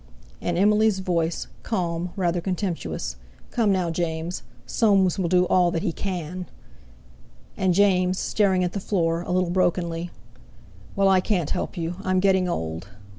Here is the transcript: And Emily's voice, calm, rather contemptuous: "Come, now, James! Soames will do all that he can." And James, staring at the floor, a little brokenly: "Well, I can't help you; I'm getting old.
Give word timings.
And 0.41 0.57
Emily's 0.57 0.97
voice, 0.97 1.45
calm, 1.61 2.09
rather 2.15 2.41
contemptuous: 2.41 3.17
"Come, 3.51 3.71
now, 3.71 3.91
James! 3.91 4.41
Soames 4.65 5.19
will 5.19 5.29
do 5.29 5.45
all 5.45 5.69
that 5.69 5.83
he 5.83 5.91
can." 5.91 6.47
And 7.55 7.75
James, 7.75 8.17
staring 8.17 8.63
at 8.63 8.73
the 8.73 8.79
floor, 8.79 9.21
a 9.21 9.29
little 9.29 9.51
brokenly: 9.51 10.09
"Well, 10.95 11.07
I 11.07 11.19
can't 11.21 11.51
help 11.51 11.77
you; 11.77 11.97
I'm 12.03 12.19
getting 12.19 12.49
old. 12.49 12.87